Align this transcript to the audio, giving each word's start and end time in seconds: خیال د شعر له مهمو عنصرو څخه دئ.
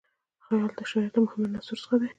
خیال 0.45 0.69
د 0.77 0.79
شعر 0.89 1.05
له 1.13 1.19
مهمو 1.25 1.53
عنصرو 1.57 1.81
څخه 1.83 1.95
دئ. 2.01 2.07